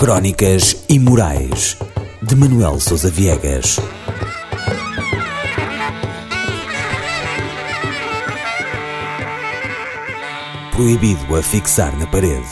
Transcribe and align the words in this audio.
Crónicas 0.00 0.86
Imorais 0.88 1.76
de 2.22 2.34
Manuel 2.34 2.80
Sousa 2.80 3.10
Viegas. 3.10 3.78
Proibido 10.72 11.36
a 11.36 11.42
fixar 11.42 11.94
na 11.98 12.06
parede. 12.06 12.48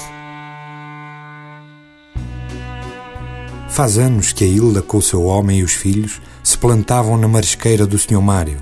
Faz 3.71 3.97
anos 3.97 4.35
que 4.35 4.45
a 4.45 4.47
Hilda 4.47 4.83
com 4.83 4.99
o 4.99 5.03
seu 5.03 5.25
homem 5.25 5.61
e 5.61 5.63
os 5.63 5.73
filhos 5.73 6.21
se 6.45 6.59
plantavam 6.59 7.17
na 7.17 7.29
marisqueira 7.29 7.87
do 7.87 7.97
Sr. 7.97 8.21
Mário. 8.21 8.61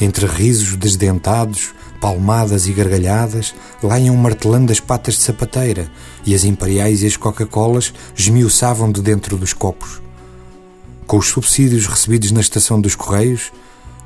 Entre 0.00 0.24
risos 0.24 0.74
desdentados, 0.76 1.74
palmadas 2.00 2.66
e 2.66 2.72
gargalhadas, 2.72 3.54
lá 3.82 3.98
iam 3.98 4.16
martelando 4.16 4.72
as 4.72 4.80
patas 4.80 5.14
de 5.14 5.20
sapateira 5.20 5.90
e 6.24 6.34
as 6.34 6.44
imperiais 6.44 7.02
e 7.02 7.06
as 7.06 7.16
Coca-Colas 7.16 7.92
esmiuçavam 8.16 8.90
de 8.90 9.00
dentro 9.02 9.36
dos 9.36 9.52
copos. 9.52 10.00
Com 11.06 11.18
os 11.18 11.28
subsídios 11.28 11.86
recebidos 11.86 12.32
na 12.32 12.40
estação 12.40 12.80
dos 12.80 12.94
Correios, 12.94 13.52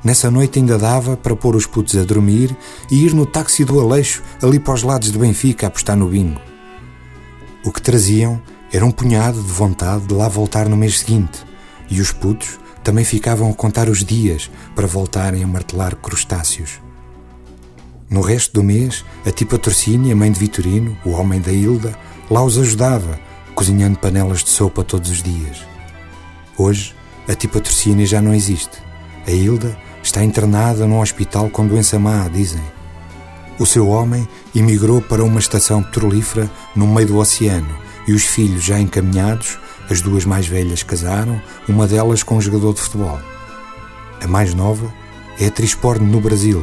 nessa 0.03 0.29
noite 0.29 0.59
ainda 0.59 0.77
dava 0.77 1.17
para 1.17 1.35
pôr 1.35 1.55
os 1.55 1.65
putos 1.65 1.95
a 1.95 2.03
dormir 2.03 2.55
e 2.91 3.05
ir 3.05 3.13
no 3.13 3.25
táxi 3.25 3.65
do 3.65 3.79
Aleixo, 3.79 4.21
ali 4.41 4.59
para 4.59 4.73
os 4.73 4.83
lados 4.83 5.11
de 5.11 5.17
Benfica, 5.17 5.65
a 5.65 5.69
apostar 5.69 5.97
no 5.97 6.07
bingo. 6.07 6.39
O 7.65 7.71
que 7.71 7.81
traziam 7.81 8.41
era 8.71 8.85
um 8.85 8.91
punhado 8.91 9.41
de 9.41 9.51
vontade 9.51 10.05
de 10.05 10.13
lá 10.13 10.27
voltar 10.27 10.69
no 10.69 10.77
mês 10.77 10.99
seguinte, 10.99 11.43
e 11.89 11.99
os 11.99 12.11
putos 12.11 12.59
também 12.83 13.05
ficavam 13.05 13.49
a 13.49 13.53
contar 13.53 13.89
os 13.89 14.03
dias 14.03 14.49
para 14.75 14.87
voltarem 14.87 15.43
a 15.43 15.47
martelar 15.47 15.95
crustáceos. 15.95 16.79
No 18.11 18.19
resto 18.19 18.55
do 18.55 18.61
mês, 18.61 19.05
a 19.25 19.31
tipa 19.31 19.57
Torcínia, 19.57 20.13
mãe 20.13 20.29
de 20.29 20.37
Vitorino, 20.37 20.97
o 21.05 21.11
homem 21.11 21.39
da 21.39 21.49
Hilda, 21.49 21.97
lá 22.29 22.43
os 22.43 22.57
ajudava, 22.57 23.17
cozinhando 23.55 23.97
panelas 23.97 24.43
de 24.43 24.49
sopa 24.49 24.83
todos 24.83 25.09
os 25.09 25.23
dias. 25.23 25.65
Hoje, 26.57 26.93
a 27.25 27.33
tipa 27.33 27.61
Torcínia 27.61 28.05
já 28.05 28.21
não 28.21 28.33
existe. 28.33 28.77
A 29.25 29.31
Hilda 29.31 29.77
está 30.03 30.21
internada 30.25 30.85
num 30.85 30.99
hospital 30.99 31.49
com 31.49 31.65
doença 31.65 31.97
má, 31.97 32.27
dizem. 32.27 32.61
O 33.57 33.65
seu 33.65 33.87
homem 33.87 34.27
emigrou 34.53 35.01
para 35.01 35.23
uma 35.23 35.39
estação 35.39 35.81
petrolífera 35.81 36.51
no 36.75 36.87
meio 36.87 37.07
do 37.07 37.17
oceano 37.17 37.79
e 38.05 38.11
os 38.11 38.25
filhos 38.25 38.61
já 38.61 38.77
encaminhados 38.77 39.57
as 39.89 40.01
duas 40.01 40.25
mais 40.25 40.45
velhas 40.45 40.83
casaram, 40.83 41.41
uma 41.65 41.87
delas 41.87 42.23
com 42.23 42.35
um 42.35 42.41
jogador 42.41 42.73
de 42.73 42.81
futebol. 42.81 43.21
A 44.21 44.27
mais 44.27 44.53
nova 44.53 44.93
é 45.39 45.45
atriz 45.45 45.73
porno 45.73 46.05
no 46.05 46.19
Brasil. 46.19 46.61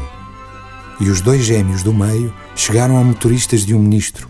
E 1.00 1.08
os 1.08 1.20
dois 1.20 1.44
gêmeos 1.44 1.82
do 1.82 1.92
meio 1.92 2.34
chegaram 2.56 2.96
a 2.98 3.04
motoristas 3.04 3.64
de 3.64 3.74
um 3.74 3.78
ministro. 3.78 4.28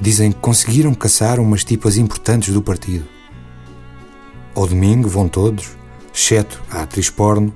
Dizem 0.00 0.32
que 0.32 0.38
conseguiram 0.38 0.94
caçar 0.94 1.40
umas 1.40 1.64
tipas 1.64 1.96
importantes 1.96 2.52
do 2.52 2.62
partido. 2.62 3.04
Ao 4.54 4.66
domingo 4.66 5.08
vão 5.08 5.28
todos, 5.28 5.70
exceto 6.14 6.62
a 6.70 6.82
atriz 6.82 7.10
porno, 7.10 7.52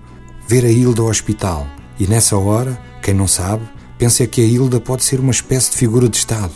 ver 0.47 0.65
a 0.65 0.71
Hilda 0.71 1.03
ao 1.03 1.09
hospital. 1.09 1.67
E 1.99 2.07
nessa 2.07 2.37
hora, 2.37 2.81
quem 3.03 3.15
não 3.15 3.29
sabe, 3.29 3.69
pensa 3.97 4.27
que 4.27 4.41
a 4.41 4.45
Hilda 4.45 4.81
pode 4.81 5.05
ser 5.05 5.21
uma 5.21 5.31
espécie 5.31 5.71
de 5.71 5.77
figura 5.77 6.09
de 6.09 6.17
Estado. 6.17 6.53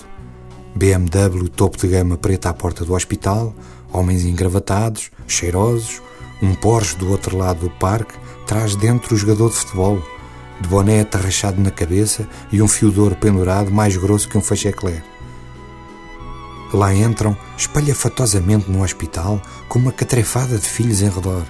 BMW 0.75 1.49
topo 1.49 1.77
de 1.77 1.87
gama 1.87 2.17
preta 2.17 2.49
à 2.49 2.55
porta 2.55 2.85
do 2.85 2.95
hospital, 2.95 3.55
Homens 3.93 4.25
engravatados, 4.25 5.11
cheirosos, 5.29 6.01
um 6.41 6.55
Porsche 6.55 6.97
do 6.97 7.11
outro 7.11 7.37
lado 7.37 7.61
do 7.61 7.71
parque 7.71 8.15
traz 8.47 8.75
dentro 8.75 9.15
o 9.15 9.19
jogador 9.19 9.51
de 9.51 9.57
futebol, 9.57 10.03
de 10.61 10.69
boné 10.69 11.01
atarrachado 11.01 11.61
na 11.61 11.71
cabeça 11.71 12.29
e 12.51 12.63
um 12.63 12.69
fio 12.69 12.91
de 12.91 13.01
ouro 13.01 13.17
pendurado 13.17 13.71
mais 13.71 13.97
grosso 13.97 14.29
que 14.29 14.39
um 14.39 14.43
fachecler. 14.43 15.03
Lá 16.73 16.95
entram, 16.95 17.37
espalhafatosamente 17.57 18.71
no 18.71 18.83
hospital, 18.83 19.41
com 19.69 19.79
uma 19.79 19.93
catrefada 19.93 20.57
de 20.57 20.67
filhos 20.67 21.03
em 21.03 21.11
redor. 21.11 21.43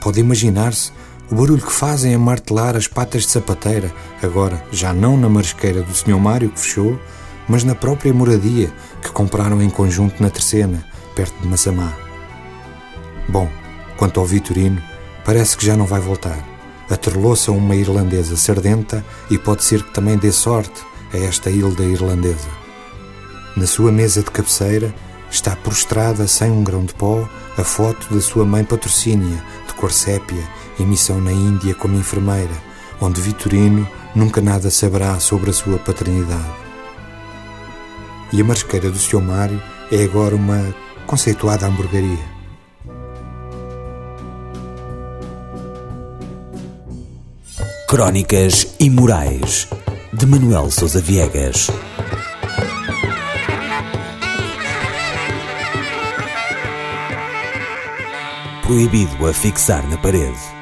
Pode 0.00 0.20
imaginar-se 0.20 0.90
o 1.30 1.34
barulho 1.34 1.60
que 1.60 1.72
fazem 1.72 2.14
a 2.14 2.18
martelar 2.18 2.74
as 2.74 2.86
patas 2.86 3.24
de 3.24 3.30
sapateira, 3.30 3.92
agora 4.22 4.64
já 4.72 4.94
não 4.94 5.16
na 5.18 5.28
marisqueira 5.28 5.82
do 5.82 5.94
Sr. 5.94 6.18
Mário 6.18 6.48
que 6.48 6.60
fechou, 6.60 6.98
mas 7.46 7.64
na 7.64 7.74
própria 7.74 8.14
moradia 8.14 8.72
que 9.02 9.10
compraram 9.10 9.60
em 9.62 9.68
conjunto 9.68 10.22
na 10.22 10.30
terceira, 10.30 10.82
perto 11.14 11.38
de 11.42 11.48
Massamá. 11.48 11.92
Bom, 13.28 13.50
quanto 13.98 14.20
ao 14.20 14.26
Vitorino, 14.26 14.80
parece 15.24 15.56
que 15.58 15.66
já 15.66 15.76
não 15.76 15.84
vai 15.84 16.00
voltar. 16.00 16.57
Atrelou-se 16.90 17.50
a 17.50 17.52
uma 17.52 17.76
irlandesa 17.76 18.36
sardenta 18.36 19.04
e 19.30 19.36
pode 19.36 19.62
ser 19.64 19.82
que 19.82 19.92
também 19.92 20.16
dê 20.16 20.32
sorte 20.32 20.80
a 21.12 21.18
esta 21.18 21.50
ilha 21.50 21.82
irlandesa. 21.82 22.48
Na 23.56 23.66
sua 23.66 23.92
mesa 23.92 24.22
de 24.22 24.30
cabeceira 24.30 24.94
está 25.30 25.54
prostrada 25.56 26.26
sem 26.26 26.50
um 26.50 26.64
grão 26.64 26.84
de 26.84 26.94
pó 26.94 27.28
a 27.56 27.64
foto 27.64 28.12
da 28.14 28.20
sua 28.20 28.44
mãe 28.44 28.64
patrocínia, 28.64 29.42
de 29.66 29.74
cor 29.74 29.92
sépia, 29.92 30.48
em 30.78 30.86
missão 30.86 31.20
na 31.20 31.32
Índia 31.32 31.74
como 31.74 31.98
enfermeira, 31.98 32.54
onde 33.00 33.20
Vitorino 33.20 33.86
nunca 34.14 34.40
nada 34.40 34.70
saberá 34.70 35.18
sobre 35.18 35.50
a 35.50 35.52
sua 35.52 35.78
paternidade. 35.78 36.56
E 38.32 38.40
a 38.40 38.44
marisqueira 38.44 38.90
do 38.90 38.98
Sr. 38.98 39.20
Mário 39.20 39.60
é 39.90 40.04
agora 40.04 40.36
uma 40.36 40.74
conceituada 41.06 41.66
hamburgueria. 41.66 42.37
Crónicas 47.88 48.74
Imorais 48.78 49.66
de 50.12 50.26
Manuel 50.26 50.70
Sousa 50.70 51.00
Viegas. 51.00 51.68
Proibido 58.62 59.26
a 59.26 59.32
fixar 59.32 59.88
na 59.88 59.96
parede. 59.96 60.57